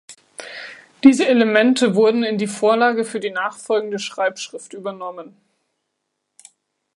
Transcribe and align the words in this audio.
Diese 1.03 1.27
Elemente 1.27 1.93
wurden 1.93 2.23
in 2.23 2.39
die 2.39 2.47
Vorlage 2.47 3.05
für 3.05 3.19
die 3.19 3.29
nachfolgende 3.29 3.99
Schreibschrift 3.99 4.73
übernommen. 4.73 5.35